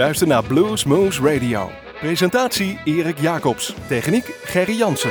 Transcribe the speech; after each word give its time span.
luistert 0.00 0.30
naar 0.30 0.44
Blues 0.44 0.84
Moose 0.84 1.22
Radio. 1.22 1.70
Presentatie 2.00 2.78
Erik 2.84 3.18
Jacobs. 3.18 3.74
Techniek 3.88 4.34
Gerry 4.44 4.76
Jansen. 4.76 5.10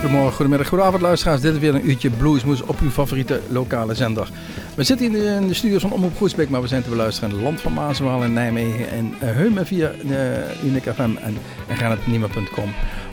Goedemorgen, 0.00 0.32
goedemiddag, 0.32 0.68
goedenavond 0.68 1.02
luisteraars. 1.02 1.40
Dit 1.40 1.54
is 1.54 1.58
weer 1.58 1.74
een 1.74 1.88
uurtje 1.88 2.10
Bluesmoes 2.10 2.62
op 2.62 2.78
uw 2.80 2.90
favoriete 2.90 3.40
lokale 3.48 3.94
zender. 3.94 4.28
We 4.74 4.84
zitten 4.84 5.06
in 5.14 5.48
de 5.48 5.54
studios 5.54 5.82
van 5.82 5.92
Omroep 5.92 6.16
Groesbeek, 6.16 6.48
maar 6.48 6.60
we 6.60 6.68
zijn 6.68 6.82
te 6.82 6.88
beluisteren 6.88 7.30
in 7.30 7.34
het 7.34 7.44
land 7.44 7.60
van 7.60 7.72
Maaswaal 7.72 8.22
in 8.22 8.32
Nijmegen 8.32 8.88
en 8.88 9.06
uh, 9.06 9.18
Heumen 9.20 9.66
via 9.66 9.92
uh, 10.04 10.64
Unic 10.64 10.82
FM 10.82 11.00
en, 11.00 11.36
en 11.68 11.76
gaan 11.76 11.98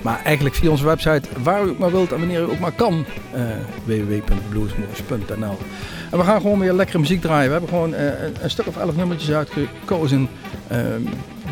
Maar 0.03 0.21
eigenlijk 0.23 0.55
via 0.55 0.69
onze 0.69 0.85
website, 0.85 1.21
waar 1.43 1.65
u 1.65 1.69
ook 1.69 1.77
maar 1.77 1.91
wilt 1.91 2.11
en 2.11 2.19
wanneer 2.19 2.41
u 2.41 2.51
ook 2.51 2.59
maar 2.59 2.71
kan, 2.71 3.05
uh, 3.35 3.41
www.bluesmoes.nl. 3.85 5.57
En 6.11 6.17
we 6.17 6.23
gaan 6.23 6.41
gewoon 6.41 6.59
weer 6.59 6.73
lekkere 6.73 6.99
muziek 6.99 7.21
draaien. 7.21 7.45
We 7.45 7.51
hebben 7.51 7.69
gewoon 7.69 7.93
uh, 7.93 7.99
een 8.41 8.49
stuk 8.49 8.67
of 8.67 8.77
elf 8.77 8.95
nummertjes 8.95 9.35
uitgekozen 9.35 10.29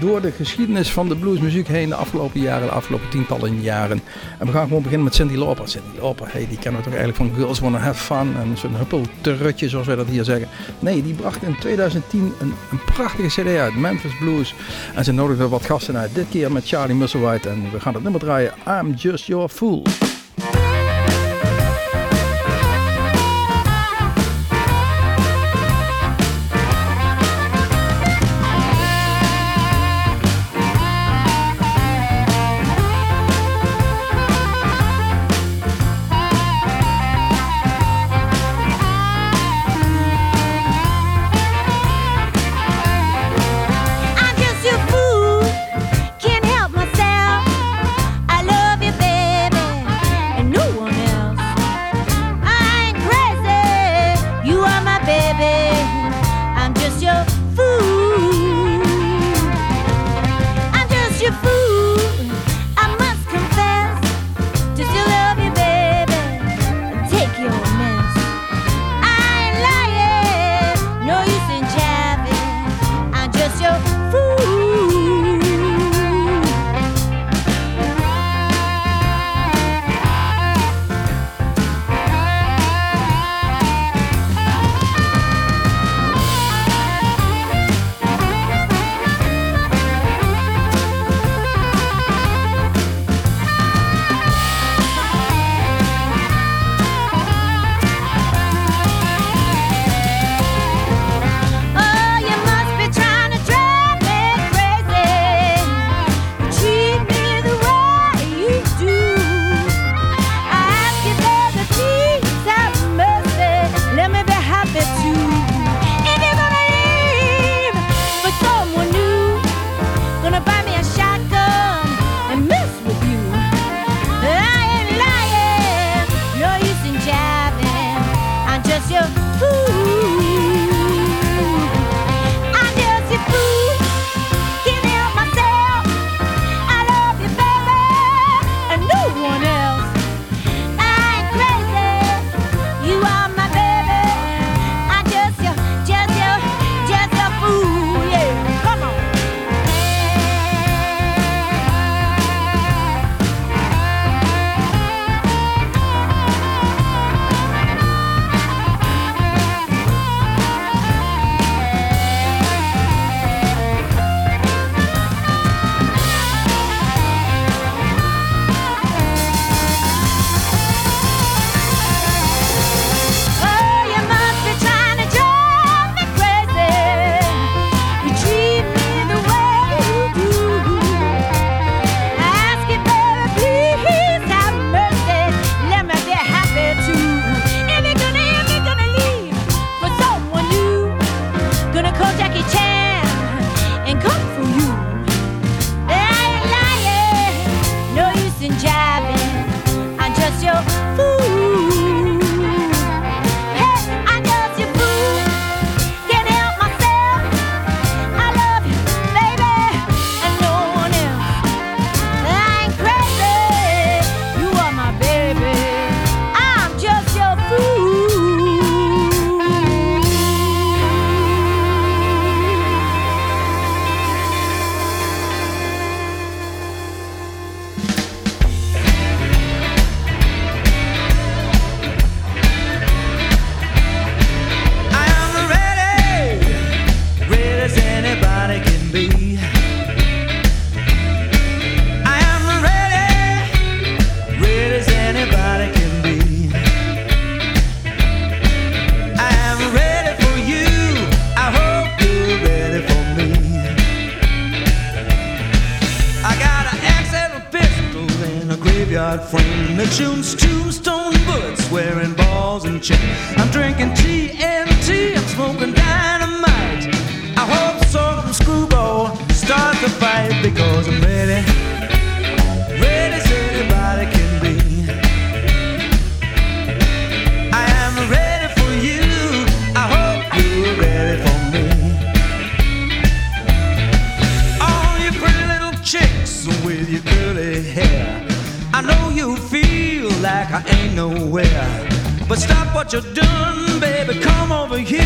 door 0.02 0.22
de 0.22 0.32
geschiedenis 0.32 0.92
van 0.92 1.08
de 1.08 1.16
bluesmuziek 1.16 1.68
heen 1.68 1.90
de 1.90 1.96
afgelopen 1.96 2.40
jaren, 2.40 2.68
de 2.68 2.74
afgelopen 2.74 3.10
tientallen 3.10 3.62
jaren. 3.62 4.02
En 4.40 4.46
we 4.46 4.52
gaan 4.52 4.68
gewoon 4.68 4.82
beginnen 4.82 5.06
met 5.06 5.16
Cindy 5.16 5.36
Lauper. 5.36 5.70
Cindy 5.70 6.00
Lauper, 6.00 6.28
hey, 6.32 6.48
die 6.48 6.58
kennen 6.58 6.82
we 6.82 6.90
toch 6.90 7.00
eigenlijk 7.00 7.18
van 7.18 7.44
Girls 7.44 7.60
Wanna 7.60 7.78
Have 7.78 8.04
Fun 8.04 8.36
en 8.42 8.58
zo'n 8.58 8.76
huppelterrutje 8.76 9.70
zoals 9.70 9.88
wij 9.88 9.96
dat 9.96 10.08
hier 10.08 10.24
zeggen. 10.24 10.48
Nee, 10.80 11.04
die 11.04 11.14
bracht 11.14 11.44
in 11.44 11.58
2010 11.60 12.34
een, 12.40 12.54
een 12.72 12.84
prachtige 12.86 13.42
cd 13.42 13.58
uit, 13.58 13.76
Memphis 13.76 14.18
Blues. 14.20 14.56
En 14.96 15.04
ze 15.04 15.12
nodigden 15.12 15.50
wat 15.50 15.66
gasten 15.66 15.98
uit, 15.98 16.16
dit 16.16 16.26
keer 16.30 16.52
met 16.52 16.68
Charlie 16.68 16.96
Musselwhite. 16.96 17.50
En 17.50 17.72
we 17.72 17.80
gaan 17.80 17.94
het 17.94 18.04
nummer 18.04 18.22
draaien, 18.22 18.54
I'm 18.68 18.94
Just 18.94 19.26
Your 19.26 19.50
Fool. 19.50 19.84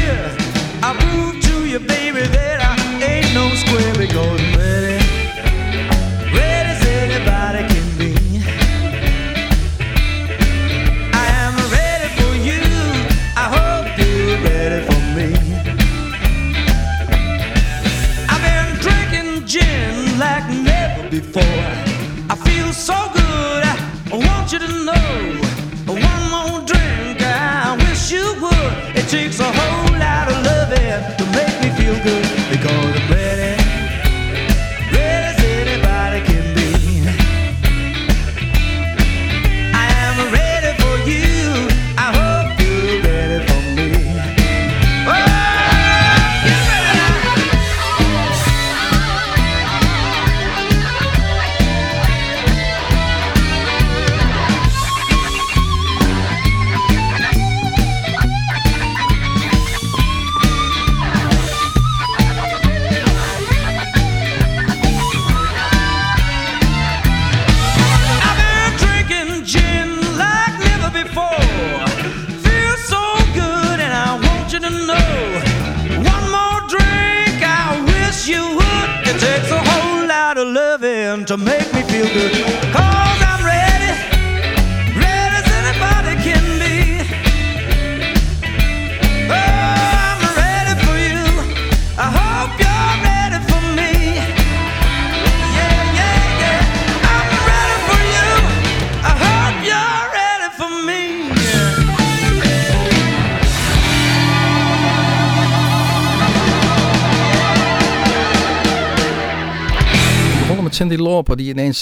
years, 0.05 0.35
I 0.83 0.93
moved. 0.93 1.44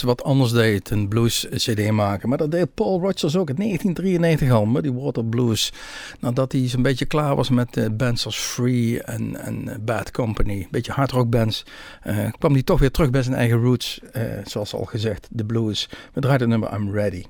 Wat 0.04 0.24
anders 0.24 0.52
deed, 0.52 0.90
een 0.90 1.08
blues 1.08 1.48
cd 1.50 1.92
maken. 1.92 2.30
Maar 2.30 2.38
dat 2.38 2.52
deed 2.52 2.74
Paul 2.74 3.00
Rogers 3.00 3.36
ook 3.36 3.50
in 3.50 3.56
1993 3.56 4.52
al, 4.52 4.66
Muddy 4.66 4.92
Water 4.92 5.26
Blues. 5.26 5.72
Nadat 6.20 6.52
hij 6.52 6.68
zo'n 6.68 6.82
beetje 6.82 7.06
klaar 7.06 7.36
was 7.36 7.50
met 7.50 7.78
eh, 7.78 7.86
bands 7.92 8.26
als 8.26 8.38
Free 8.38 9.04
en, 9.04 9.36
eh, 9.68 9.76
Bad 9.82 10.12
Company, 10.12 10.68
beetje 10.72 10.92
hard 10.92 11.12
rock 11.12 11.30
bands, 11.30 11.64
eh, 12.02 12.18
kwam 12.38 12.54
hij 12.54 12.64
toch 12.64 12.80
weer 12.80 12.92
terug 12.92 13.10
bij 13.10 13.24
zijn 13.24 13.36
eigen 13.36 13.62
roots, 13.62 14.00
zoals 14.44 14.74
al 14.74 14.86
gezegd, 14.86 15.28
de 15.32 15.46
blues. 15.46 15.90
We 16.14 16.22
draaiden 16.22 16.52
het 16.52 16.60
nummer 16.60 16.80
I'm 16.80 16.94
Ready. 16.94 17.24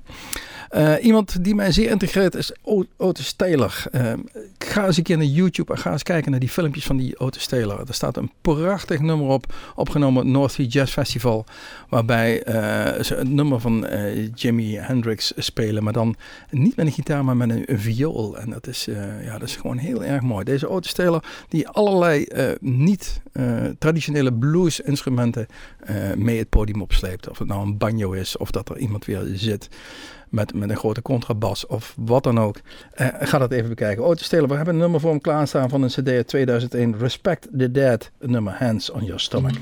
Iemand 1.00 1.44
die 1.44 1.54
mij 1.54 1.72
zeer 1.72 1.90
integreert 1.90 2.34
is 2.34 2.52
Otis 2.96 3.32
Taylor. 3.32 3.82
Ga 4.58 4.86
eens 4.86 4.96
een 4.96 5.02
keer 5.02 5.16
naar 5.16 5.26
YouTube 5.26 5.72
en 5.72 5.78
ga 5.78 5.92
eens 5.92 6.02
kijken 6.02 6.30
naar 6.30 6.40
die 6.40 6.48
filmpjes 6.48 6.84
van 6.84 6.96
die 6.96 7.18
Otis 7.18 7.46
Taylor. 7.46 7.80
Er 7.88 7.94
staat 7.94 8.16
een 8.16 8.30
prachtig 8.40 9.00
nummer 9.00 9.28
op, 9.28 9.54
opgenomen 9.74 10.30
North 10.30 10.52
Sea 10.52 10.66
Jazz 10.66 10.92
Festival. 10.92 11.44
Waarbij 11.88 12.42
het 12.96 13.28
nummer 13.28 13.60
van 13.60 13.86
eh, 13.86 14.28
Jimi 14.34 14.76
Hendrix 14.76 15.32
spelen. 15.36 15.84
Maar 15.84 15.92
dan 15.92 16.16
niet 16.50 16.76
met 16.76 16.86
een 16.86 16.92
gitaar, 16.92 17.24
maar 17.24 17.36
met 17.36 17.50
een, 17.50 17.62
een 17.66 17.80
viool. 17.80 18.38
En 18.38 18.50
dat 18.50 18.66
is, 18.66 18.88
eh, 18.88 19.24
ja, 19.24 19.38
dat 19.38 19.48
is 19.48 19.56
gewoon 19.56 19.78
heel 19.78 20.04
erg 20.04 20.22
mooi. 20.22 20.44
Deze 20.44 20.80
Taylor 20.94 21.24
die 21.48 21.68
allerlei 21.68 22.24
eh, 22.24 22.50
niet 22.60 23.20
eh, 23.32 23.64
traditionele 23.78 24.32
blues 24.32 24.80
instrumenten 24.80 25.46
eh, 25.78 25.94
mee 26.16 26.38
het 26.38 26.48
podium 26.48 26.82
opsleept. 26.82 27.28
Of 27.28 27.38
het 27.38 27.48
nou 27.48 27.62
een 27.62 27.78
banjo 27.78 28.12
is 28.12 28.36
of 28.36 28.50
dat 28.50 28.68
er 28.68 28.78
iemand 28.78 29.04
weer 29.04 29.22
zit 29.34 29.68
met, 30.34 30.54
met 30.54 30.70
een 30.70 30.76
grote 30.76 31.02
contrabas 31.02 31.66
of 31.66 31.94
wat 31.98 32.22
dan 32.22 32.40
ook. 32.40 32.60
Eh, 32.94 33.06
ga 33.20 33.38
dat 33.38 33.52
even 33.52 33.68
bekijken. 33.68 34.16
Taylor, 34.16 34.48
we 34.48 34.54
hebben 34.54 34.74
een 34.74 34.80
nummer 34.80 35.00
voor 35.00 35.10
hem 35.10 35.20
klaarstaan 35.20 35.68
van 35.68 35.82
een 35.82 35.88
cd 35.88 36.08
uit 36.08 36.28
2001. 36.28 36.98
Respect 36.98 37.48
the 37.58 37.70
Dead, 37.70 38.10
nummer 38.20 38.54
Hands 38.58 38.90
on 38.90 39.04
Your 39.04 39.20
Stomach. 39.20 39.58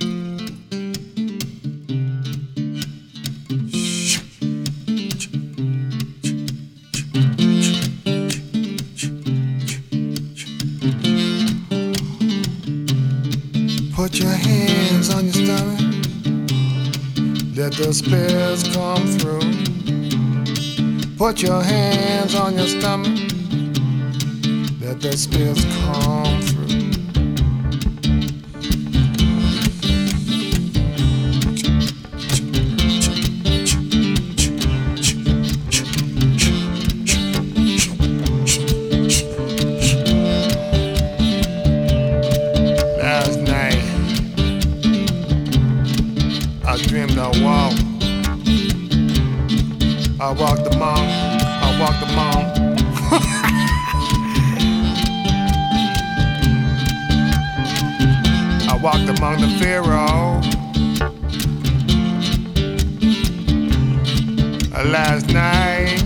Let 17.62 17.74
the 17.74 17.94
spirits 17.94 18.64
come 18.74 19.06
through. 19.18 19.38
Put 21.16 21.40
your 21.40 21.62
hands 21.62 22.34
on 22.34 22.58
your 22.58 22.66
stomach. 22.66 23.16
Let 24.80 25.00
the 25.00 25.16
spirits 25.16 25.64
come 25.84 26.40
through. 26.42 26.51
I 50.24 50.30
walked 50.30 50.72
among, 50.72 50.98
I 51.00 51.80
walked 51.80 52.02
among. 52.08 52.44
I 58.70 58.78
walked 58.80 59.18
among 59.18 59.40
the 59.40 59.48
Pharaoh. 59.58 60.40
Uh, 64.72 64.84
Last 64.84 65.26
night, 65.30 66.04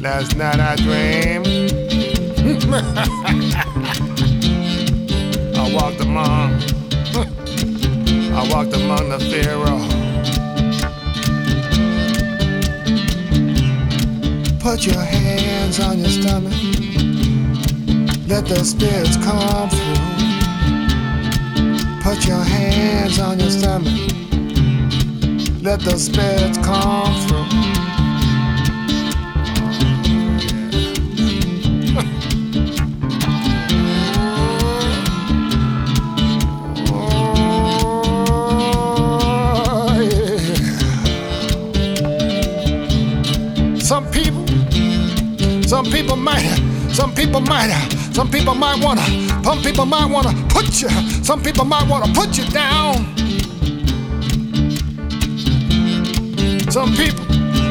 last 0.00 0.36
night 0.36 0.60
I 0.60 0.76
dreamed. 0.76 1.48
I 5.56 5.74
walked 5.74 6.00
among, 6.00 6.62
I 8.32 8.48
walked 8.52 8.72
among 8.72 9.08
the 9.08 9.18
Pharaoh. 9.18 9.91
Put 14.62 14.86
your 14.86 15.02
hands 15.02 15.80
on 15.80 15.98
your 15.98 16.08
stomach. 16.08 16.52
Let 18.28 18.46
the 18.46 18.64
spirits 18.64 19.16
come 19.16 19.68
through. 19.68 19.96
Put 22.00 22.24
your 22.28 22.44
hands 22.44 23.18
on 23.18 23.40
your 23.40 23.50
stomach. 23.50 23.92
Let 25.62 25.80
the 25.80 25.98
spirits 25.98 26.58
come 26.58 27.12
through. 27.26 27.41
People 46.22 47.40
might, 47.40 47.70
uh, 47.70 48.12
some 48.12 48.30
people 48.30 48.54
might 48.54 48.82
wanna, 48.84 49.02
some 49.42 49.60
people 49.62 49.84
might 49.86 50.06
wanna 50.06 50.32
put 50.48 50.80
you, 50.80 50.88
some 51.24 51.42
people 51.42 51.64
might 51.64 51.88
wanna 51.88 52.12
put 52.14 52.38
you 52.38 52.44
down. 52.50 52.94
Some 56.70 56.94
people, 56.94 57.24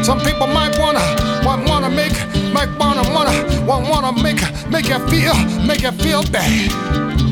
some 0.04 0.20
people 0.20 0.48
might 0.48 0.78
wanna, 0.78 1.00
want, 1.46 1.68
wanna 1.70 1.90
make, 1.90 2.14
might 2.54 2.70
wanna, 2.78 3.04
wanna, 3.14 3.66
want, 3.66 3.88
wanna 3.88 4.22
make, 4.22 4.42
make 4.70 4.90
you 4.90 5.00
feel, 5.08 5.36
make 5.66 5.82
you 5.82 5.92
feel 5.92 6.24
bad. 6.32 7.31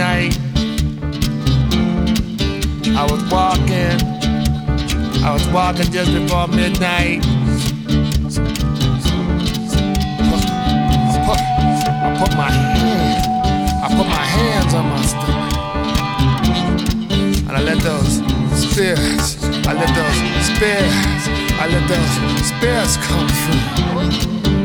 Midnight. 0.00 0.32
I 2.96 3.04
was 3.04 3.22
walking, 3.30 4.00
I 5.22 5.30
was 5.32 5.46
walking 5.48 5.92
just 5.92 6.12
before 6.12 6.48
midnight. 6.48 7.22
I 12.02 12.16
put 12.18 12.32
my 12.34 12.50
hand, 12.50 13.26
I 13.84 13.88
put 13.88 14.06
my 14.06 14.24
hands 14.36 14.72
on 14.74 14.86
my 14.88 15.02
stomach, 15.02 15.52
and 17.48 17.52
I 17.56 17.60
let 17.62 17.78
those 17.80 18.22
spears, 18.56 19.36
I 19.66 19.74
let 19.74 19.94
those 19.94 20.18
spears, 20.48 21.28
I 21.60 21.66
let 21.68 21.84
those 21.88 22.12
spears 22.48 22.96
come 23.06 23.28
through. 23.28 24.59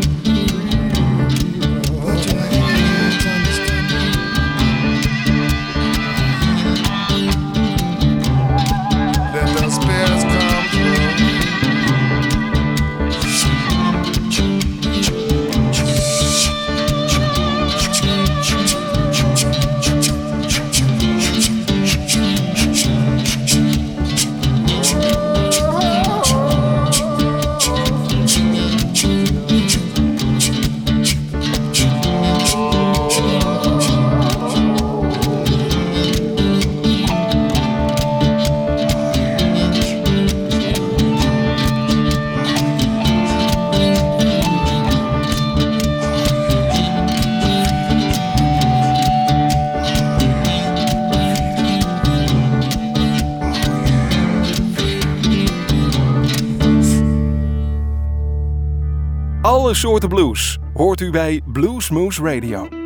Soorten 59.86 60.10
blues 60.10 60.58
hoort 60.74 61.01
u 61.01 61.12
bij 61.12 61.42
Bluesmoose 61.46 62.24
Radio. 62.24 62.85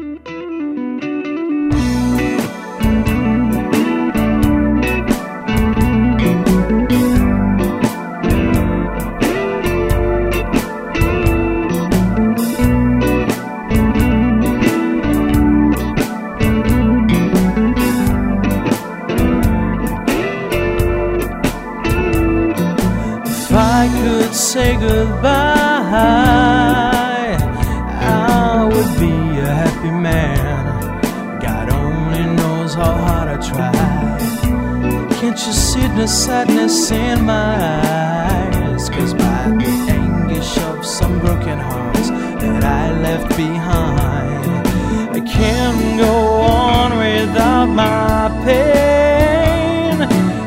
Left 43.19 43.37
behind 43.37 44.67
I 45.15 45.21
can't 45.21 45.99
go 45.99 46.13
on 46.41 46.97
without 46.97 47.67
my 47.67 48.29
pain 48.45 49.99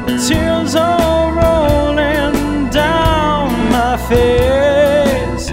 the 0.07 0.17
Tears 0.27 0.75
are 0.75 1.33
rolling 1.33 2.71
down 2.71 3.49
my 3.71 3.97
face 4.09 5.51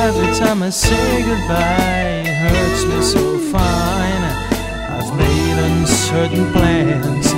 Every 0.00 0.34
time 0.36 0.62
I 0.62 0.70
say 0.70 1.22
goodbye 1.22 2.24
It 2.26 2.36
hurts 2.44 2.84
me 2.84 3.02
so 3.02 3.38
fine 3.52 4.24
I've 4.96 5.10
made 5.16 5.58
uncertain 5.70 6.52
plans 6.52 7.28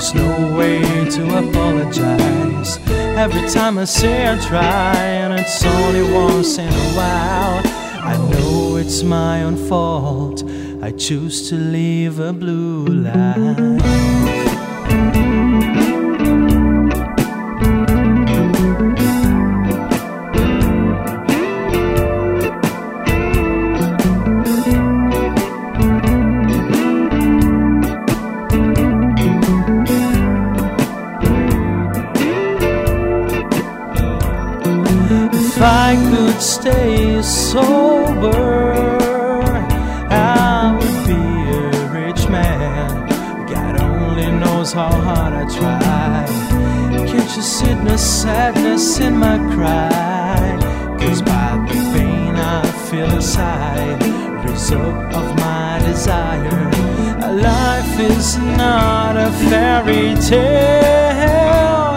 there's 0.00 0.14
no 0.14 0.56
way 0.56 0.80
to 1.10 1.22
apologize. 1.36 2.78
Every 2.88 3.46
time 3.50 3.76
I 3.76 3.84
say 3.84 4.32
I 4.32 4.38
try, 4.38 4.94
and 4.96 5.38
it's 5.38 5.62
only 5.62 6.10
once 6.10 6.56
in 6.56 6.68
a 6.68 6.90
while. 6.96 7.79
I 8.10 8.16
know 8.16 8.74
it's 8.74 9.04
my 9.04 9.44
own 9.44 9.56
fault. 9.68 10.42
I 10.82 10.90
choose 10.90 11.48
to 11.50 11.54
live 11.54 12.18
a 12.18 12.32
blue 12.32 12.84
life. 12.86 14.39
Sadness 48.22 49.00
in 49.00 49.16
my 49.16 49.38
cry? 49.54 50.58
Cause 51.00 51.22
by 51.22 51.56
the 51.68 51.80
pain 51.94 52.34
I 52.36 52.60
feel 52.88 53.10
inside, 53.10 54.02
result 54.44 55.14
of 55.20 55.26
my 55.36 55.80
desire. 55.86 56.70
Life 57.32 57.98
is 57.98 58.36
not 58.36 59.16
a 59.16 59.30
fairy 59.48 60.14
tale. 60.30 61.96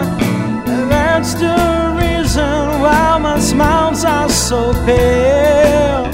That's 0.88 1.34
the 1.34 1.58
reason 2.00 2.80
why 2.84 3.18
my 3.20 3.38
smiles 3.38 4.04
are 4.06 4.30
so 4.30 4.72
pale. 4.86 6.06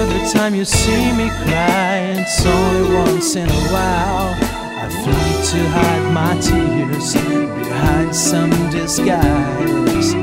Every 0.00 0.24
time 0.32 0.54
you 0.54 0.64
see 0.64 1.12
me 1.12 1.28
cry, 1.44 2.16
it's 2.16 2.46
only 2.46 2.84
once 2.94 3.36
in 3.36 3.50
a 3.50 3.62
while. 3.74 4.51
Flee 5.02 5.42
to 5.50 5.68
hide 5.70 6.12
my 6.14 6.38
tears 6.40 7.14
behind 7.14 8.14
some 8.14 8.50
disguise. 8.70 10.14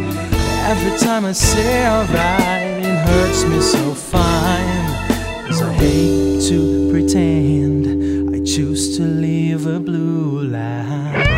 Every 0.72 0.98
time 0.98 1.26
I 1.26 1.34
say 1.34 1.86
alright, 1.86 2.86
it 2.86 2.98
hurts 3.08 3.44
me 3.44 3.60
so 3.60 3.94
fine. 3.94 5.48
Cause 5.48 5.62
I 5.62 5.74
hate 5.74 6.48
to 6.48 6.90
pretend 6.92 8.34
I 8.34 8.40
choose 8.46 8.96
to 8.98 9.04
live 9.04 9.68
a 9.68 9.82
blue 9.82 10.44
life. 10.44 11.29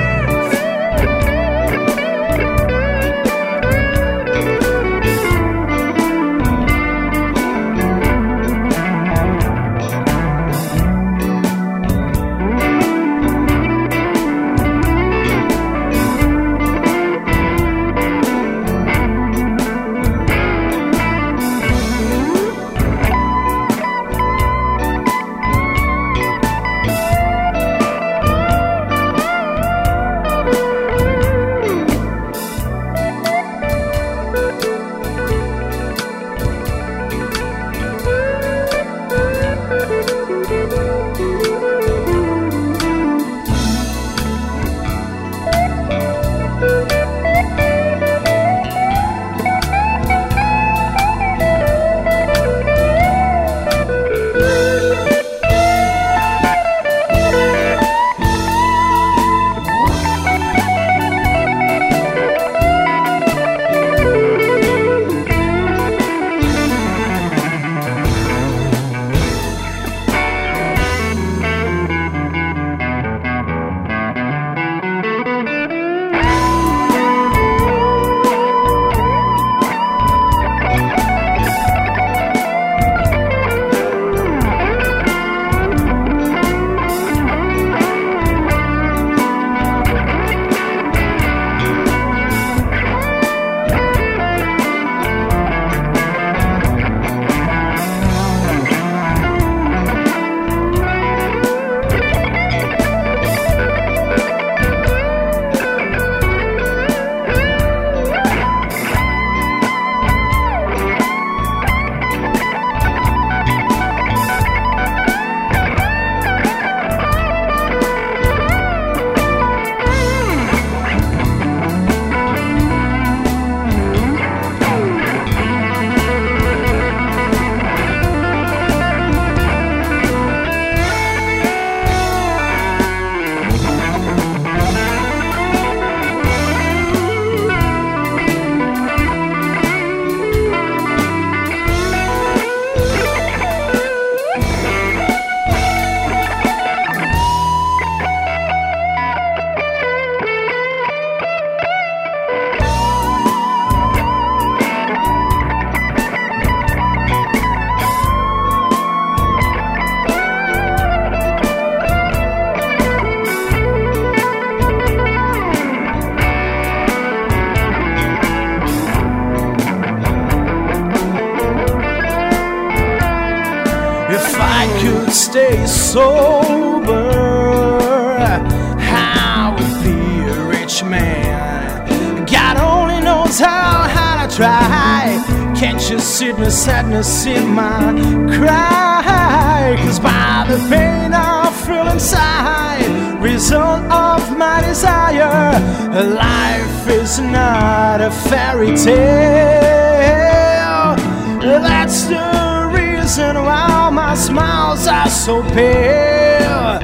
So 205.25 205.43
pale. 205.53 206.79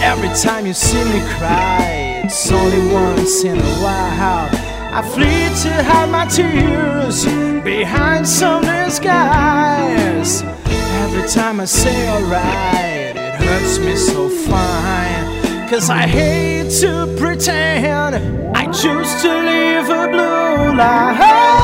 Every 0.00 0.30
time 0.42 0.66
you 0.66 0.72
see 0.72 1.04
me 1.04 1.20
cry, 1.36 2.22
it's 2.24 2.50
only 2.50 2.80
once 2.90 3.44
in 3.44 3.58
a 3.58 3.74
while. 3.84 4.48
I 4.98 5.02
flee 5.02 5.48
to 5.64 5.82
hide 5.82 6.08
my 6.08 6.24
tears 6.24 7.26
behind 7.62 8.26
some 8.26 8.62
disguise. 8.62 10.42
Every 11.04 11.28
time 11.28 11.60
I 11.60 11.66
say 11.66 12.08
alright, 12.08 13.16
it 13.16 13.34
hurts 13.44 13.78
me 13.78 13.96
so 13.96 14.30
fine. 14.30 15.68
Cause 15.68 15.90
I 15.90 16.06
hate 16.06 16.70
to 16.80 17.14
pretend 17.18 18.16
I 18.56 18.64
choose 18.72 19.12
to 19.20 19.28
live 19.28 19.90
a 19.90 20.08
blue 20.08 20.78
life. 20.78 21.63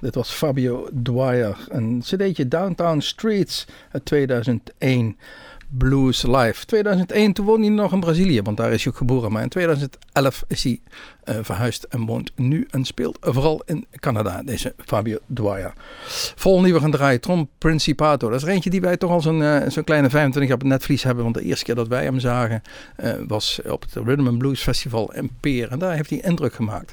Dit 0.00 0.14
was 0.14 0.30
Fabio 0.30 0.88
Dwyer. 1.02 1.56
Een 1.68 2.00
cd'tje 2.04 2.48
Downtown 2.48 3.00
Streets 3.00 3.66
uit 3.90 4.04
2001. 4.04 5.16
Blues 5.68 6.22
Live. 6.22 6.66
2001, 6.66 7.32
toen 7.32 7.46
woonde 7.46 7.66
hij 7.66 7.74
nog 7.74 7.92
in 7.92 8.00
Brazilië, 8.00 8.42
want 8.42 8.56
daar 8.56 8.72
is 8.72 8.84
hij 8.84 8.92
ook 8.92 8.98
geboren. 8.98 9.32
Maar 9.32 9.42
in 9.42 9.48
2011 9.48 10.44
is 10.48 10.64
hij 10.64 10.80
verhuisd 11.40 11.84
en 11.84 12.06
woont 12.06 12.32
nu 12.36 12.66
en 12.70 12.84
speelt 12.84 13.18
vooral 13.20 13.62
in 13.64 13.86
Canada, 14.00 14.42
deze 14.42 14.74
Fabio 14.84 15.18
Dwyer. 15.34 15.72
Volgende 16.34 16.68
die 16.68 16.76
we 16.76 16.82
gaan 16.82 16.90
draaien, 16.90 17.20
Trom 17.20 17.48
Principato. 17.58 18.30
Dat 18.30 18.42
is 18.42 18.48
eentje 18.48 18.70
die 18.70 18.80
wij 18.80 18.96
toch 18.96 19.10
al 19.10 19.20
zo'n 19.20 19.42
zo'n 19.68 19.84
kleine 19.84 20.10
25 20.10 20.42
jaar 20.42 20.52
op 20.52 20.60
het 20.60 20.70
netvlies 20.70 21.02
hebben. 21.02 21.24
Want 21.24 21.36
de 21.36 21.42
eerste 21.42 21.64
keer 21.64 21.74
dat 21.74 21.88
wij 21.88 22.04
hem 22.04 22.18
zagen 22.18 22.62
uh, 23.04 23.12
was 23.26 23.60
op 23.66 23.82
het 23.82 24.04
Rhythm 24.04 24.26
and 24.26 24.38
Blues 24.38 24.62
Festival 24.62 25.12
in 25.12 25.30
Peer. 25.40 25.70
En 25.70 25.78
daar 25.78 25.94
heeft 25.94 26.10
hij 26.10 26.20
indruk 26.20 26.54
gemaakt. 26.54 26.92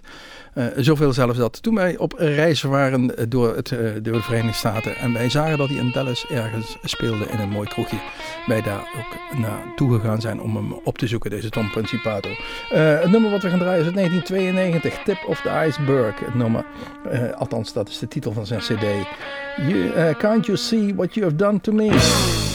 Uh, 0.55 0.65
zoveel 0.75 1.13
zelfs 1.13 1.37
dat 1.37 1.63
toen 1.63 1.75
wij 1.75 1.97
op 1.97 2.13
reis 2.17 2.61
waren 2.61 3.29
door, 3.29 3.55
het, 3.55 3.67
de 3.67 4.19
Verenigde 4.21 4.57
Staten 4.57 4.97
en 4.97 5.13
wij 5.13 5.29
zagen 5.29 5.57
dat 5.57 5.69
hij 5.69 5.77
in 5.77 5.91
Dallas 5.91 6.25
ergens 6.29 6.77
speelde 6.83 7.25
in 7.25 7.39
een 7.39 7.49
mooi 7.49 7.67
kroegje. 7.67 7.97
Wij 8.47 8.61
daar 8.61 8.79
ook 8.79 9.39
naartoe 9.39 9.93
gegaan 9.93 10.21
zijn 10.21 10.41
om 10.41 10.55
hem 10.55 10.73
op 10.83 10.97
te 10.97 11.07
zoeken, 11.07 11.29
deze 11.29 11.49
Tom 11.49 11.71
Principato. 11.71 12.29
Het 12.69 13.11
nummer 13.11 13.31
wat 13.31 13.41
we 13.41 13.49
gaan 13.49 13.59
draaien 13.59 13.79
is 13.79 13.85
uit 13.85 13.95
1992, 14.29 15.03
Tip 15.03 15.17
of 15.27 15.41
the 15.41 15.49
Iceberg. 15.67 16.19
Het 16.19 16.35
nummer, 16.35 16.65
althans 17.35 17.73
dat 17.73 17.89
is 17.89 17.99
de 17.99 18.07
titel 18.07 18.31
van 18.31 18.45
zijn 18.45 18.59
cd. 18.59 18.83
You, 19.67 20.13
can't 20.15 20.45
you 20.45 20.57
see 20.57 20.95
what 20.95 21.13
you 21.13 21.25
have 21.25 21.35
done 21.35 21.61
to 21.61 21.71
me? 21.71 22.50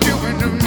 Doing 0.00 0.38
to? 0.38 0.59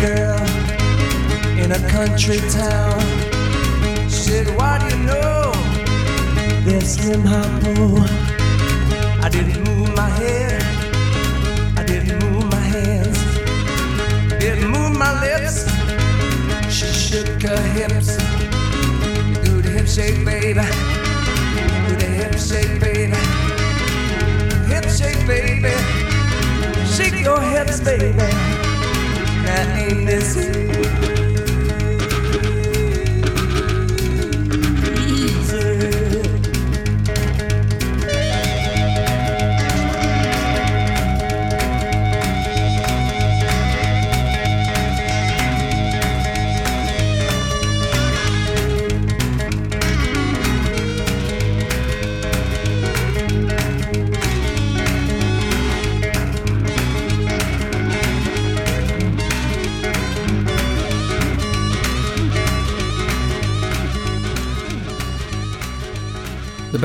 Girl 0.00 0.40
in 1.58 1.72
a 1.72 1.88
country 1.88 2.38
town. 2.50 3.00
She 4.08 4.20
said, 4.28 4.56
Why 4.56 4.78
do 4.78 4.96
you 4.96 5.02
know 5.04 5.52
there's 6.64 6.96
Slim 6.96 7.22
Harpo? 7.22 8.06
I 9.22 9.28
didn't 9.28 9.64
move 9.64 9.94
my 9.94 10.08
head, 10.08 10.62
I 11.78 11.84
didn't 11.84 12.18
move 12.24 12.44
my 12.50 12.66
hands, 12.76 13.18
didn't 14.38 14.70
move 14.70 14.96
my 14.96 15.12
lips. 15.20 15.66
She 16.72 16.86
shook 16.86 17.42
her 17.42 17.62
hips. 17.72 18.16
Do 19.44 19.62
the 19.62 19.70
hip 19.70 19.86
shake, 19.86 20.24
baby. 20.24 20.60
Do 21.88 21.96
the 21.96 22.10
hip 22.20 22.34
shake, 22.38 22.80
baby. 22.80 23.16
Hip 24.72 24.84
shake, 24.90 25.26
baby. 25.26 25.74
Shake 26.96 27.24
your 27.24 27.40
hips, 27.40 27.80
baby. 27.80 28.65
I 29.48 29.76
need 29.76 30.06
this. 30.06 31.25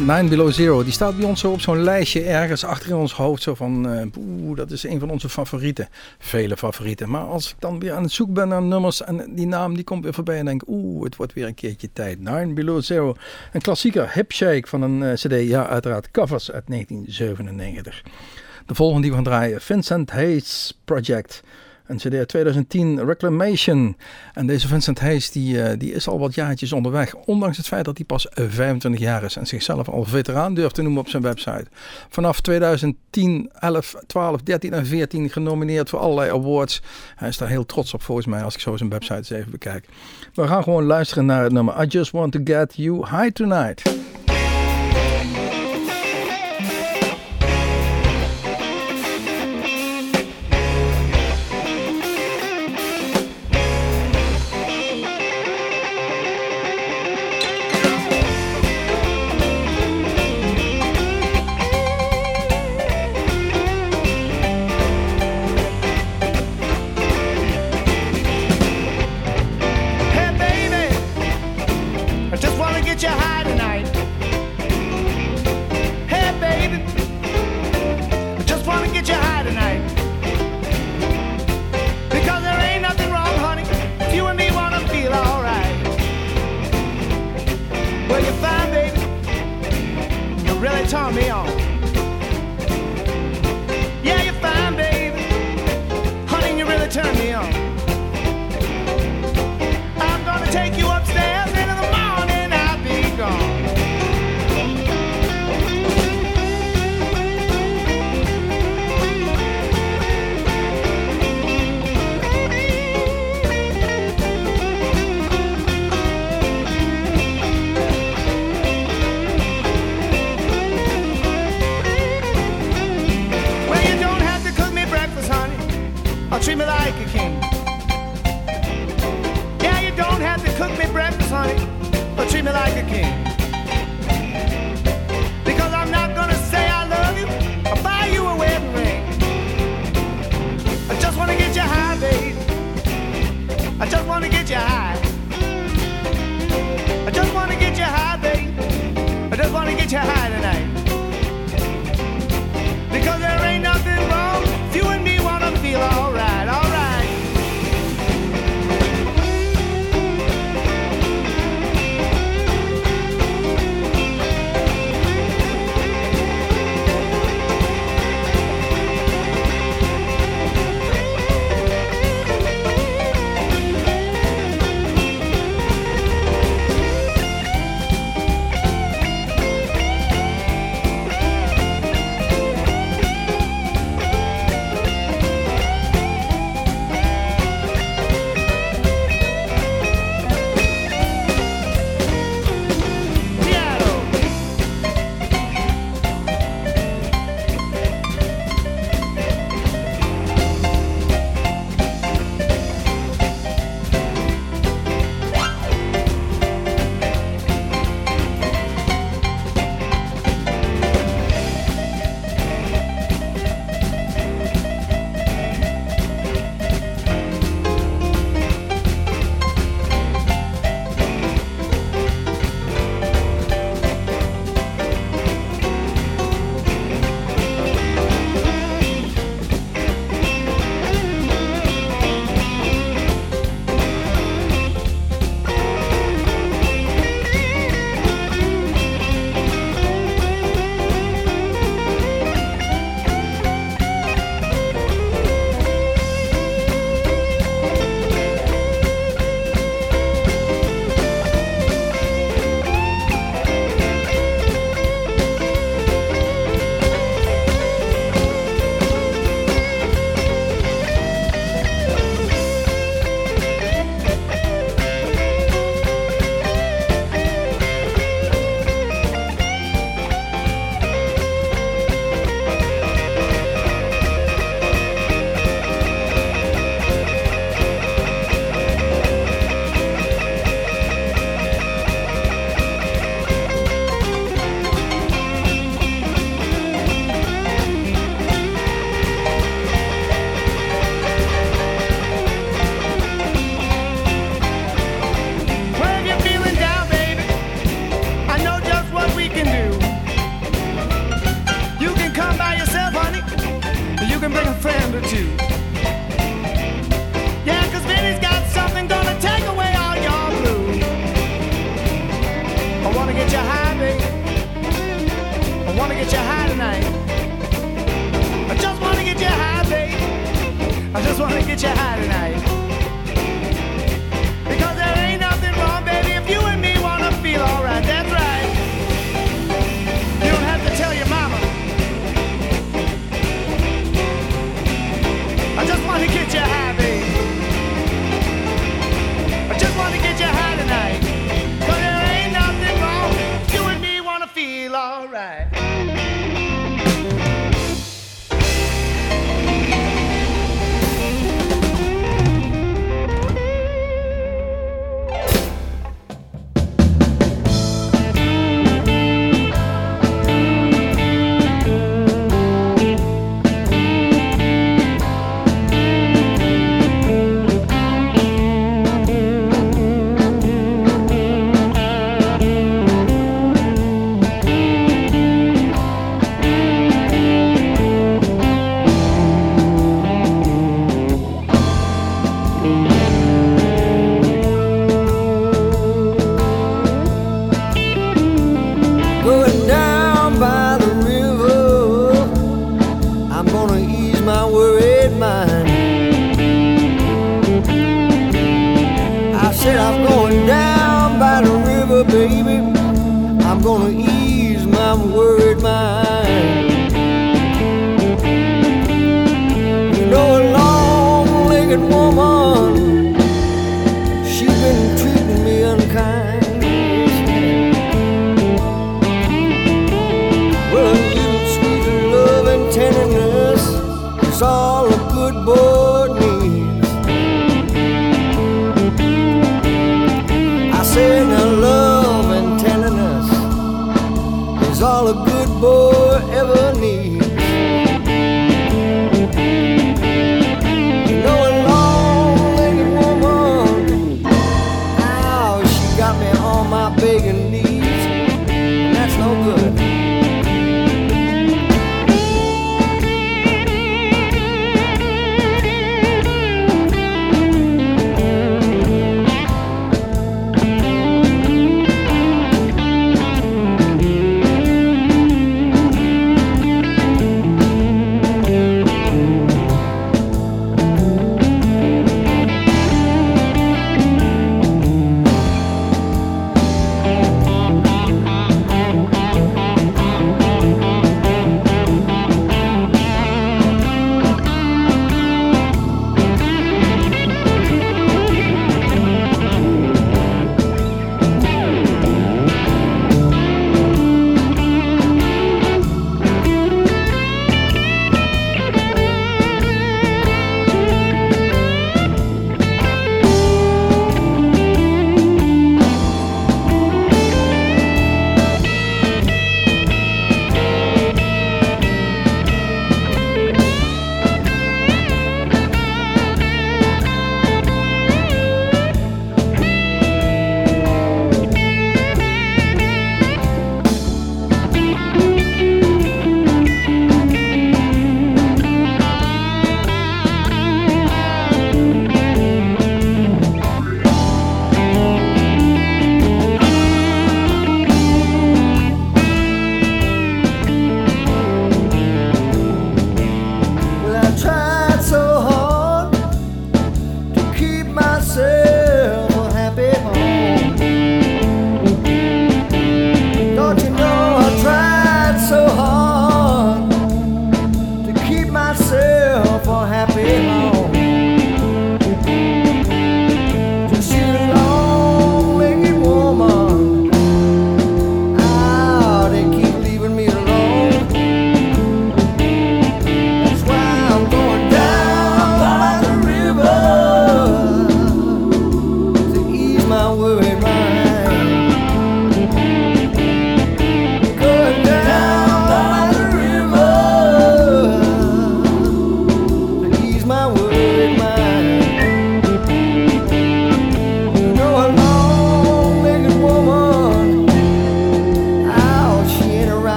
Nine 0.00 0.28
Below 0.28 0.52
Zero, 0.52 0.84
die 0.84 0.92
staat 0.92 1.16
bij 1.16 1.26
ons 1.26 1.40
zo 1.40 1.50
op 1.50 1.60
zo'n 1.60 1.82
lijstje 1.82 2.22
ergens 2.22 2.64
achter 2.64 2.90
in 2.90 2.96
ons 2.96 3.12
hoofd. 3.12 3.42
Zo 3.42 3.54
van, 3.54 3.86
oeh, 4.18 4.56
dat 4.56 4.70
is 4.70 4.84
een 4.84 5.00
van 5.00 5.10
onze 5.10 5.28
favorieten. 5.28 5.88
Vele 6.18 6.56
favorieten. 6.56 7.10
Maar 7.10 7.24
als 7.24 7.50
ik 7.50 7.56
dan 7.58 7.78
weer 7.78 7.92
aan 7.92 8.02
het 8.02 8.12
zoeken 8.12 8.34
ben 8.34 8.48
naar 8.48 8.62
nummers 8.62 9.02
en 9.02 9.34
die 9.34 9.46
naam 9.46 9.74
die 9.74 9.84
komt 9.84 10.04
weer 10.04 10.14
voorbij 10.14 10.38
en 10.38 10.44
denk, 10.44 10.62
oeh, 10.66 11.04
het 11.04 11.16
wordt 11.16 11.32
weer 11.32 11.46
een 11.46 11.54
keertje 11.54 11.88
tijd. 11.92 12.18
Nine 12.18 12.52
Below 12.52 12.82
Zero, 12.82 13.14
een 13.52 13.60
klassieker, 13.60 14.12
Hip 14.12 14.32
Shake 14.32 14.68
van 14.68 14.82
een 14.82 15.02
eh, 15.02 15.12
cd, 15.12 15.48
ja 15.48 15.66
uiteraard, 15.66 16.10
covers 16.10 16.52
uit 16.52 16.64
1997. 16.66 18.02
De 18.66 18.74
volgende 18.74 19.02
die 19.02 19.10
we 19.10 19.16
gaan 19.16 19.24
draaien, 19.24 19.60
Vincent 19.60 20.10
Hayes 20.10 20.78
Project. 20.84 21.42
Een 21.86 21.96
cd 21.96 22.14
uit 22.14 22.28
2010, 22.28 23.04
Reclamation. 23.04 23.96
En 24.34 24.46
deze 24.46 24.68
Vincent 24.68 25.00
Hayes 25.00 25.30
die, 25.30 25.62
eh, 25.62 25.78
die 25.78 25.92
is 25.92 26.08
al 26.08 26.18
wat 26.18 26.34
jaartjes 26.34 26.72
onderweg. 26.72 27.14
Ondanks 27.14 27.56
het 27.56 27.66
feit 27.66 27.84
dat 27.84 27.96
hij 27.96 28.06
pas 28.06 28.28
eh, 28.28 28.44
25 28.48 29.00
jaar 29.00 29.22
is. 29.22 29.36
En 29.36 29.46
zichzelf 29.46 29.88
al 29.88 30.04
veteraan 30.04 30.54
durft 30.54 30.74
te 30.74 30.82
noemen 30.82 31.00
op 31.00 31.08
zijn 31.08 31.22
website. 31.22 31.66
Vanaf 32.08 32.40
2010, 32.40 33.50
11, 33.58 33.94
12, 34.06 34.42
13 34.42 34.72
en 34.72 34.86
14 34.86 35.30
genomineerd 35.30 35.88
voor 35.88 35.98
allerlei 35.98 36.30
awards. 36.30 36.82
Hij 37.16 37.28
is 37.28 37.38
daar 37.38 37.48
heel 37.48 37.66
trots 37.66 37.94
op 37.94 38.02
volgens 38.02 38.26
mij 38.26 38.42
als 38.42 38.54
ik 38.54 38.60
zo 38.60 38.76
zijn 38.76 38.90
website 38.90 39.16
eens 39.16 39.30
even 39.30 39.50
bekijk. 39.50 39.86
We 40.34 40.46
gaan 40.46 40.62
gewoon 40.62 40.84
luisteren 40.84 41.26
naar 41.26 41.42
het 41.42 41.52
nummer 41.52 41.82
I 41.82 41.86
Just 41.86 42.10
Want 42.10 42.32
To 42.32 42.40
Get 42.44 42.74
You 42.76 43.06
High 43.10 43.30
Tonight. 43.30 43.82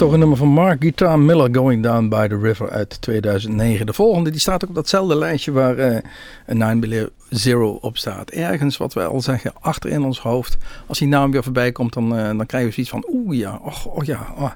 Mooie 0.00 0.12
ingetogen 0.12 0.18
nummer 0.18 0.56
van 0.56 0.64
Mark 0.64 0.82
Guitar 0.82 1.18
Miller, 1.18 1.48
Going 1.54 1.82
Down 1.82 2.08
by 2.08 2.26
the 2.28 2.38
River 2.38 2.70
uit 2.70 3.00
2009. 3.00 3.86
De 3.86 3.92
volgende 3.92 4.30
die 4.30 4.40
staat 4.40 4.64
ook 4.64 4.68
op 4.68 4.74
datzelfde 4.74 5.16
lijstje 5.16 5.52
waar 5.52 5.78
eh, 5.78 5.98
een 6.46 6.58
9 6.58 6.80
Below 6.80 7.08
Zero 7.28 7.78
op 7.80 7.96
staat. 7.96 8.30
Ergens, 8.30 8.76
wat 8.76 8.92
wij 8.92 9.06
al 9.06 9.20
zeggen, 9.20 9.52
achter 9.60 9.90
in 9.90 10.02
ons 10.02 10.20
hoofd. 10.20 10.56
Als 10.86 10.98
die 10.98 11.08
naam 11.08 11.30
weer 11.30 11.42
voorbij 11.42 11.72
komt, 11.72 11.92
dan, 11.92 12.16
eh, 12.16 12.24
dan 12.24 12.46
krijgen 12.46 12.68
we 12.68 12.74
zoiets 12.74 12.90
van, 12.90 13.04
oeh 13.12 13.38
ja, 13.38 13.60
oh 13.86 14.04
ja, 14.04 14.34
oh, 14.36 14.50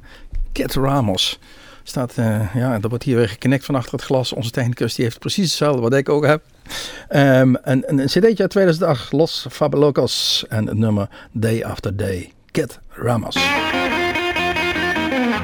Ramos. 0.84 1.38
Staat, 1.82 2.12
eh, 2.16 2.54
ja, 2.54 2.78
dat 2.78 2.90
wordt 2.90 3.04
hier 3.04 3.16
weer 3.16 3.28
geknikt 3.28 3.64
van 3.64 3.74
achter 3.74 3.92
het 3.92 4.02
glas. 4.02 4.32
Onze 4.32 4.50
technicus 4.50 4.94
die 4.94 5.04
heeft 5.04 5.18
precies 5.18 5.48
hetzelfde 5.48 5.80
wat 5.80 5.94
ik 5.94 6.08
ook 6.08 6.26
heb. 6.26 6.42
Ehm, 7.08 7.54
een, 7.62 7.82
een, 7.86 7.98
een 7.98 8.06
cd'tje 8.06 8.42
uit 8.42 8.50
2008, 8.50 9.12
Los 9.12 9.46
Fabulosos 9.50 10.44
en 10.48 10.66
het 10.66 10.76
nummer 10.76 11.08
Day 11.32 11.62
After 11.62 11.96
Day. 11.96 12.32
Cat 12.50 12.80
Ramos. 12.88 13.36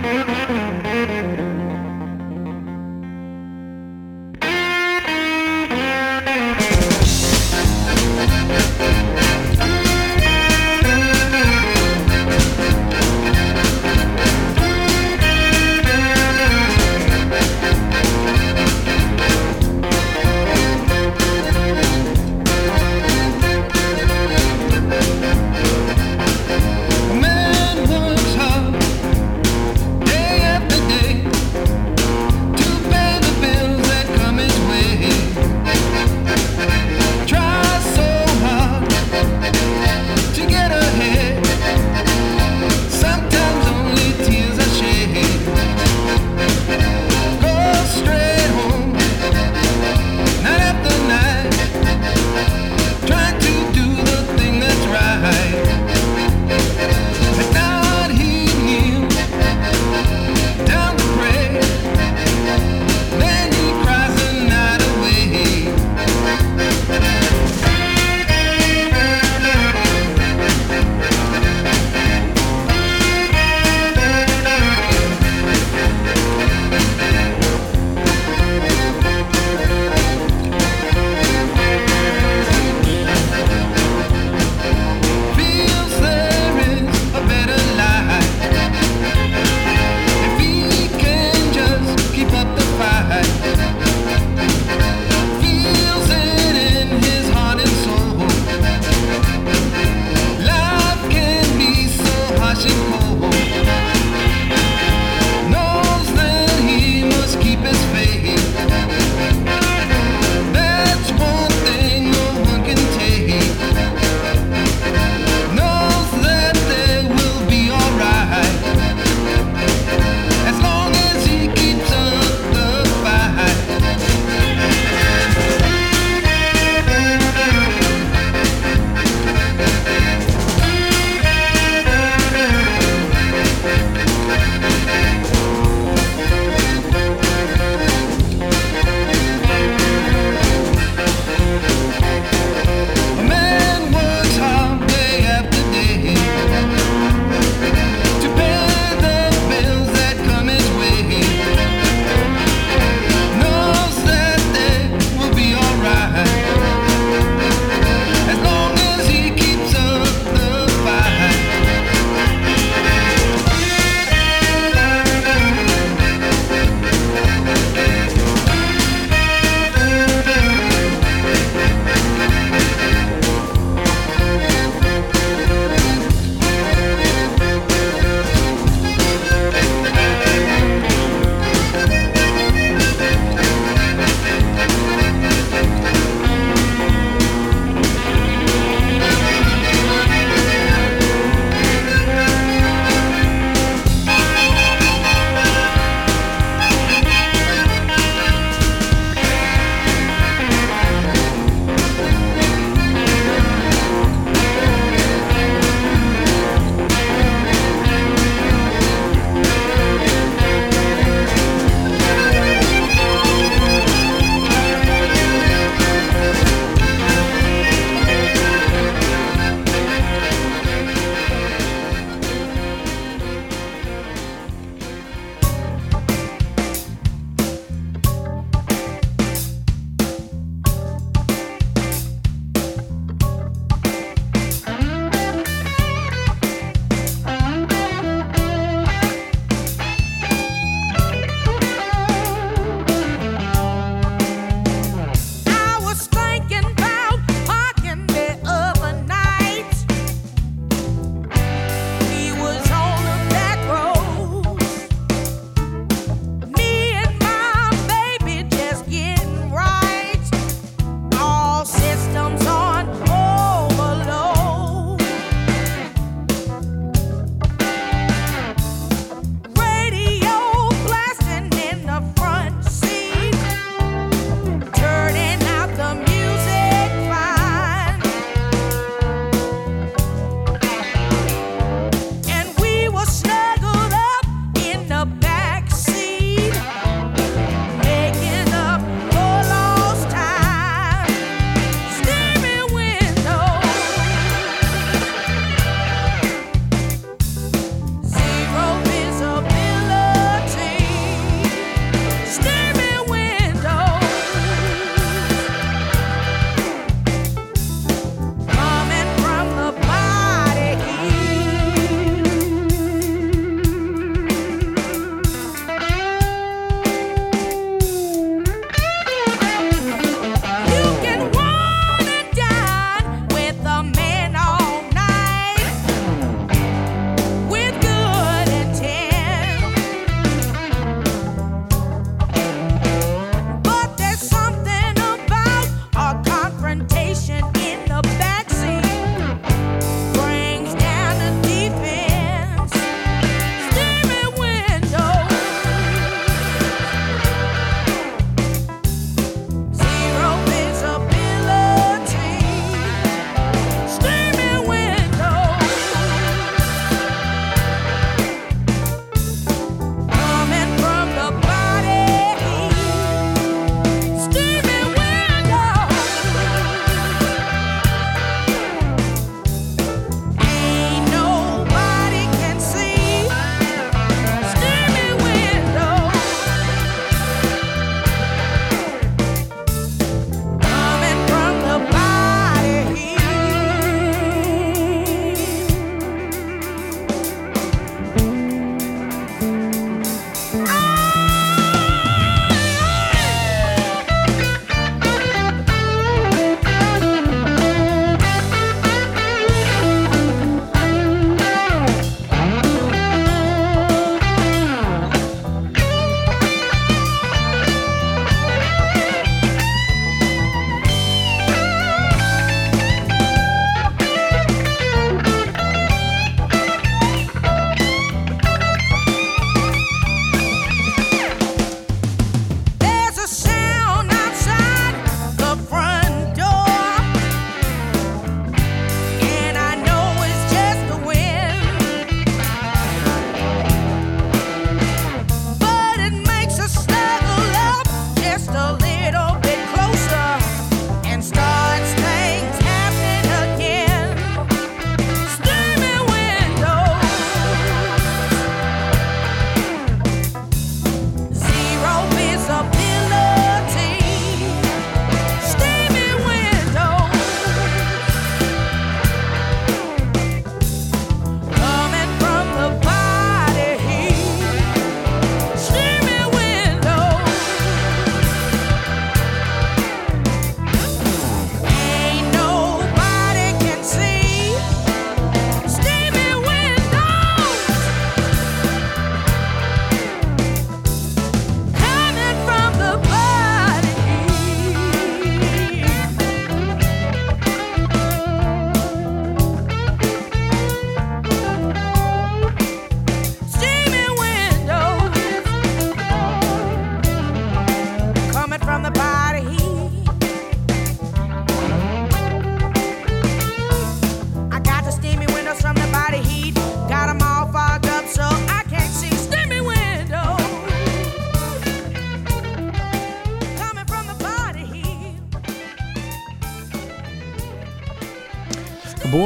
Thank 0.03 0.29
you. 0.29 0.30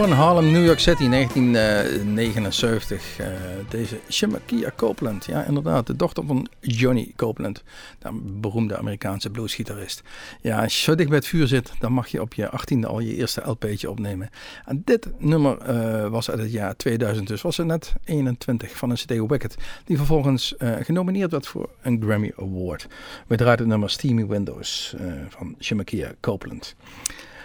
In 0.05 0.11
Harlem, 0.11 0.53
New 0.53 0.65
York 0.65 0.79
City, 0.79 1.09
1979. 1.09 3.21
Uh, 3.21 3.27
deze 3.69 4.01
Shemakia 4.11 4.73
Copeland, 4.77 5.25
ja 5.25 5.45
inderdaad, 5.45 5.87
de 5.87 5.97
dochter 5.97 6.27
van 6.27 6.49
Johnny 6.61 7.13
Copeland, 7.17 7.63
de 7.99 8.21
beroemde 8.23 8.77
Amerikaanse 8.77 9.31
bluesgitarist. 9.31 10.03
Ja, 10.41 10.63
als 10.63 10.77
je 10.77 10.83
zo 10.83 10.95
dicht 10.95 11.09
bij 11.09 11.19
het 11.19 11.27
vuur 11.27 11.47
zit, 11.47 11.73
dan 11.79 11.93
mag 11.93 12.09
je 12.09 12.21
op 12.21 12.35
je 12.35 12.51
18e 12.51 12.87
al 12.87 13.01
je 13.01 13.15
eerste 13.15 13.43
LP'tje 13.45 13.91
opnemen. 13.91 14.31
En 14.65 14.83
dit 14.85 15.09
nummer 15.19 15.59
uh, 15.69 16.09
was 16.09 16.31
uit 16.31 16.41
het 16.41 16.53
jaar 16.53 16.77
2000, 16.77 17.29
dus 17.29 17.43
was 17.43 17.59
er 17.59 17.67
net 17.67 17.93
21 18.05 18.77
van 18.77 18.91
een 18.91 18.97
CD 18.97 19.29
Wicked, 19.29 19.57
die 19.85 19.97
vervolgens 19.97 20.55
genomineerd 20.59 21.31
werd 21.31 21.47
voor 21.47 21.69
een 21.83 22.03
Grammy 22.03 22.33
Award. 22.37 22.87
We 23.27 23.37
draaien 23.37 23.59
het 23.59 23.69
nummer 23.69 23.91
Steamy 23.91 24.27
Windows 24.27 24.95
van 25.29 25.55
Shemakia 25.61 26.13
Copeland. 26.21 26.75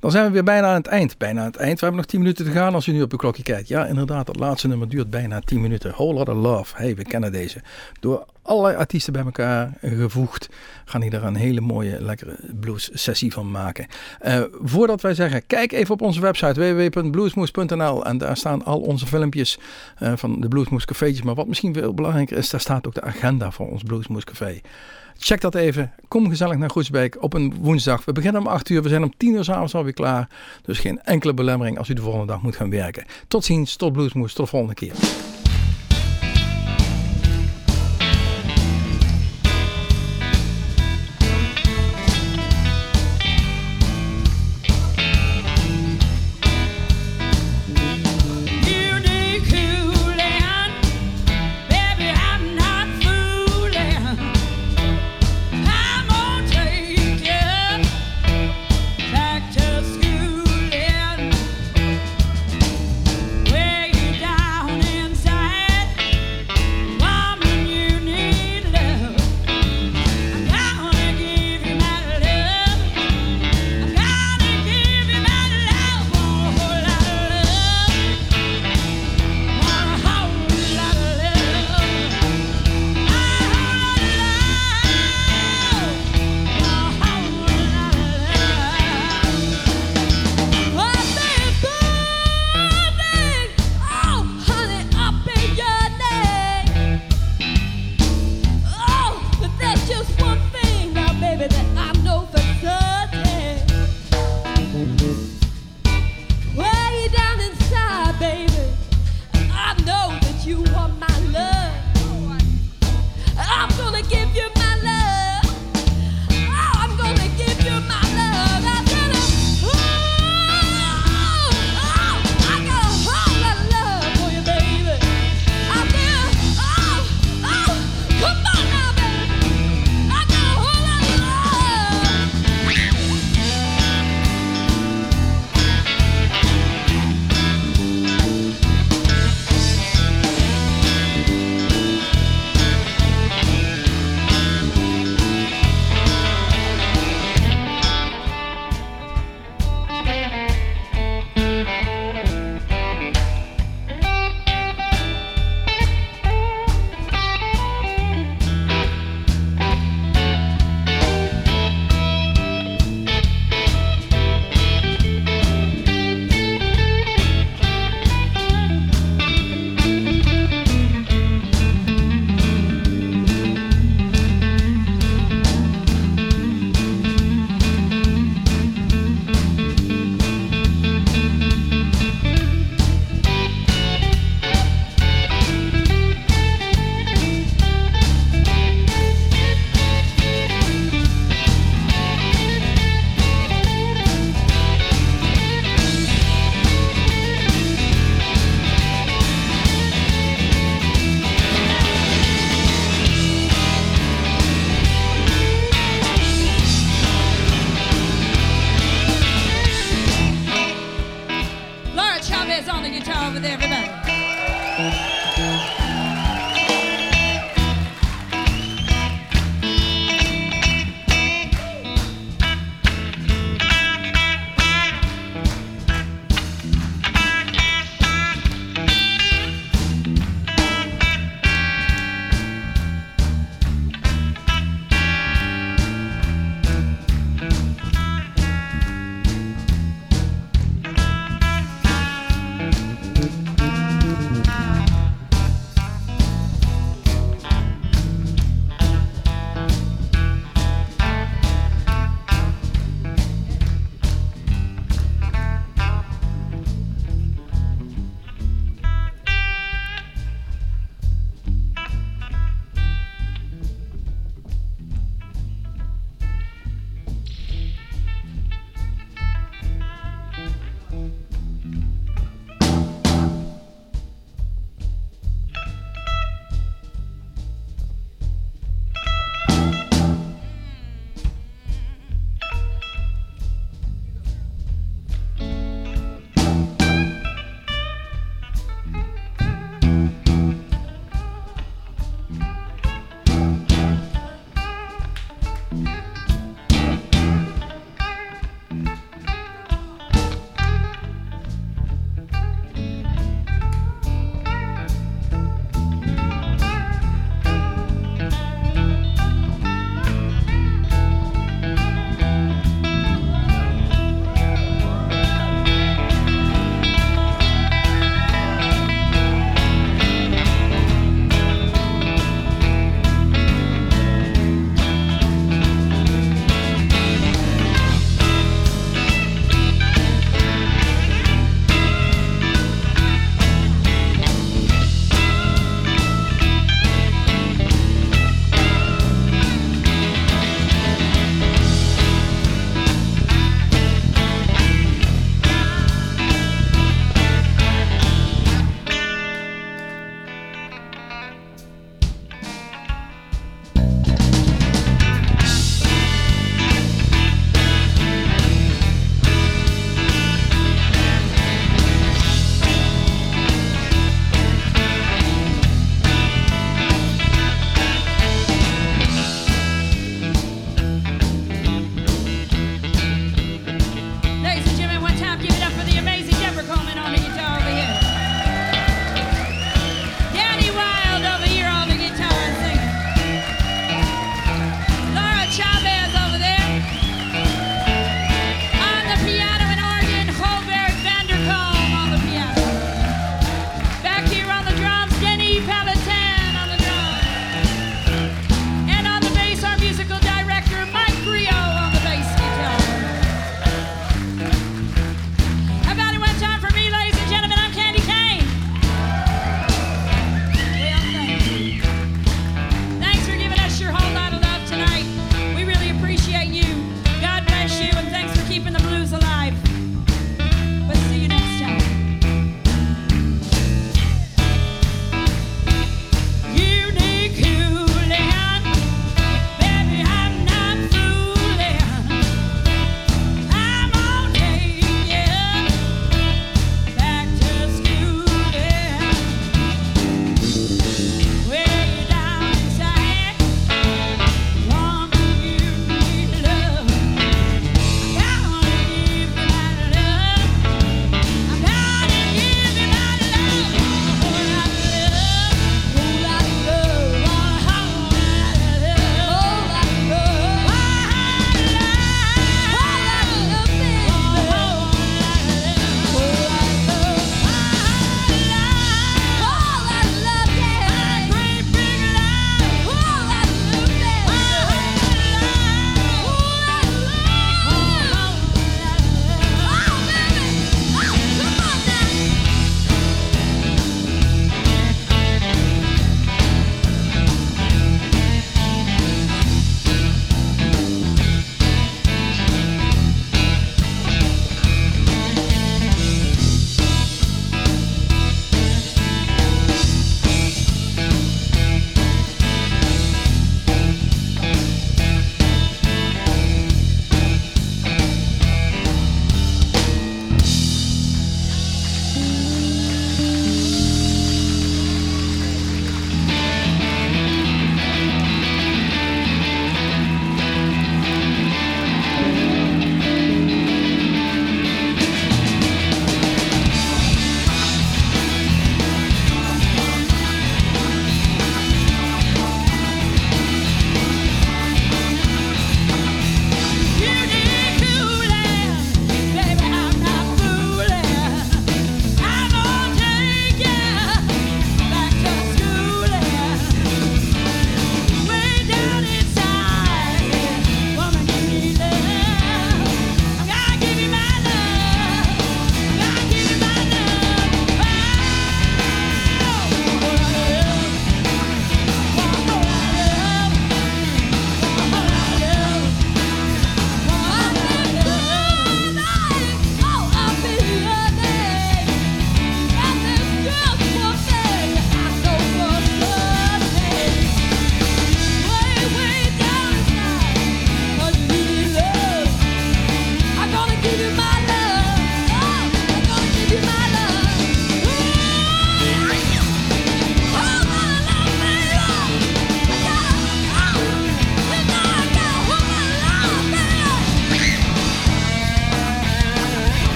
Dan 0.00 0.10
zijn 0.10 0.24
we 0.24 0.30
weer 0.30 0.44
bijna 0.44 0.66
aan 0.66 0.74
het 0.74 0.86
eind. 0.86 1.18
Bijna 1.18 1.40
aan 1.40 1.46
het 1.46 1.56
eind. 1.56 1.74
We 1.74 1.80
hebben 1.80 2.00
nog 2.00 2.10
10 2.10 2.20
minuten 2.20 2.44
te 2.44 2.50
gaan 2.50 2.74
als 2.74 2.86
u 2.86 2.92
nu 2.92 3.02
op 3.02 3.12
uw 3.12 3.18
klokje 3.18 3.42
kijkt. 3.42 3.68
Ja, 3.68 3.86
inderdaad, 3.86 4.26
het 4.26 4.38
laatste 4.38 4.68
nummer 4.68 4.88
duurt 4.88 5.10
bijna 5.10 5.40
10 5.40 5.60
minuten. 5.60 5.90
Whole 5.90 6.14
Lotta 6.14 6.34
Love. 6.34 6.76
Hey, 6.76 6.96
we 6.96 7.04
kennen 7.04 7.32
deze. 7.32 7.62
Door 8.00 8.26
allerlei 8.42 8.76
artiesten 8.76 9.12
bij 9.12 9.22
elkaar 9.24 9.72
gevoegd. 9.82 10.48
Gaan 10.84 11.00
die 11.00 11.10
er 11.10 11.24
een 11.24 11.36
hele 11.36 11.60
mooie, 11.60 12.02
lekkere 12.02 12.36
blues 12.60 12.90
sessie 12.92 13.32
van 13.32 13.50
maken. 13.50 13.86
Uh, 14.26 14.42
voordat 14.62 15.00
wij 15.00 15.14
zeggen, 15.14 15.46
kijk 15.46 15.72
even 15.72 15.94
op 15.94 16.02
onze 16.02 16.20
website 16.20 16.74
www.bluesmoes.nl 16.74 18.04
en 18.04 18.18
daar 18.18 18.36
staan 18.36 18.64
al 18.64 18.80
onze 18.80 19.06
filmpjes 19.06 19.58
uh, 20.02 20.12
van 20.16 20.40
de 20.40 20.48
Bluesmoes 20.48 20.84
cafeetjes. 20.84 21.22
Maar 21.22 21.34
wat 21.34 21.46
misschien 21.46 21.74
veel 21.74 21.94
belangrijker 21.94 22.36
is, 22.36 22.50
daar 22.50 22.60
staat 22.60 22.86
ook 22.86 22.94
de 22.94 23.02
agenda 23.02 23.50
voor 23.50 23.70
ons 23.70 23.82
Bluesmoes 23.82 24.24
café. 24.24 24.60
Check 25.22 25.40
dat 25.40 25.54
even. 25.54 25.92
Kom 26.08 26.28
gezellig 26.28 26.56
naar 26.56 26.70
Groesbeek 26.70 27.22
op 27.22 27.34
een 27.34 27.54
woensdag. 27.60 28.04
We 28.04 28.12
beginnen 28.12 28.40
om 28.40 28.46
8 28.46 28.68
uur. 28.68 28.82
We 28.82 28.88
zijn 28.88 29.02
om 29.02 29.16
10 29.16 29.34
uur 29.34 29.44
s'avonds 29.44 29.74
alweer 29.74 29.92
klaar. 29.92 30.28
Dus 30.62 30.78
geen 30.78 31.02
enkele 31.02 31.34
belemmering 31.34 31.78
als 31.78 31.88
u 31.88 31.94
de 31.94 32.02
volgende 32.02 32.26
dag 32.26 32.42
moet 32.42 32.56
gaan 32.56 32.70
werken. 32.70 33.04
Tot 33.28 33.44
ziens, 33.44 33.76
tot 33.76 33.92
Bluesmoes, 33.92 34.32
tot 34.32 34.44
de 34.44 34.50
volgende 34.50 34.74
keer. 34.74 34.92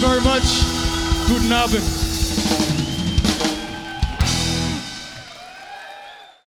You 0.00 0.06
very 0.06 0.20
much. 0.20 0.67